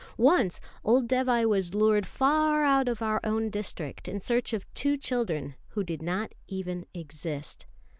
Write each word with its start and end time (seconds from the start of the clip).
Once 0.17 0.59
old 0.83 1.07
Dévai 1.07 1.45
was 1.47 1.75
lured 1.75 2.07
far 2.07 2.63
out 2.63 2.87
of 2.87 3.03
our 3.03 3.21
own 3.23 3.51
district 3.51 4.07
in 4.07 4.19
search 4.19 4.51
of 4.51 4.65
two 4.73 4.97
children 4.97 5.53
who 5.67 5.83
did 5.83 6.01
not 6.01 6.33
even 6.47 6.87
exist. 6.91 7.67